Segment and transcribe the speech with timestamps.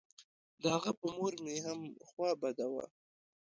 [0.61, 2.85] د هغه په مور مې هم خوا بده وه.